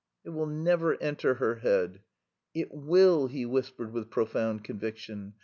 "It 0.23 0.31
will 0.31 0.47
never 0.47 0.99
enter 0.99 1.35
her 1.35 1.57
head." 1.57 2.01
"It 2.55 2.71
will," 2.73 3.27
he 3.27 3.45
whispered 3.45 3.93
with 3.93 4.09
profound 4.09 4.63
conviction. 4.63 5.33